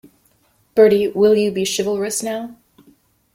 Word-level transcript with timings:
Bertie, 0.73 1.09
will 1.09 1.35
you 1.35 1.51
be 1.51 1.63
chivalrous 1.63 2.23
now? 2.23 2.57